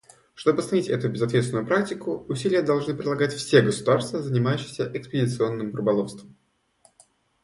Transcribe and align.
Чтобы 0.33 0.61
остановить 0.61 0.89
эту 0.89 1.09
безответственную 1.11 1.63
практику, 1.67 2.25
усилия 2.27 2.63
должны 2.63 2.95
прилагать 2.95 3.33
все 3.33 3.61
государства, 3.61 4.19
занимающиеся 4.19 4.89
экспедиционным 4.91 5.75
рыболовством. 5.75 6.35